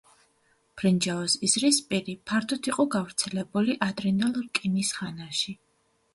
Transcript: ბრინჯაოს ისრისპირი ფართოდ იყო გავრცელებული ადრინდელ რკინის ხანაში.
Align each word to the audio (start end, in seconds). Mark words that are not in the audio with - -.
ბრინჯაოს 0.81 1.35
ისრისპირი 1.47 2.15
ფართოდ 2.31 2.71
იყო 2.73 2.87
გავრცელებული 2.97 3.77
ადრინდელ 3.91 4.35
რკინის 4.41 4.97
ხანაში. 5.03 5.57